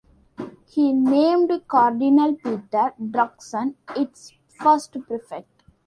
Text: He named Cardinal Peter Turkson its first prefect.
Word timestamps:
He 0.65 0.93
named 0.93 1.51
Cardinal 1.67 2.33
Peter 2.35 2.91
Turkson 3.13 3.75
its 3.95 4.33
first 4.59 4.97
prefect. 5.07 5.61